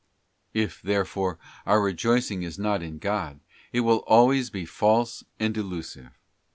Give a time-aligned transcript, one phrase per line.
[0.31, 3.39] '* If, therefore, our rejoicing is not in God,
[3.71, 6.17] it will always be false and delusive.